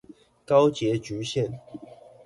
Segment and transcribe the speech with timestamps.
[0.47, 1.59] 高捷橘線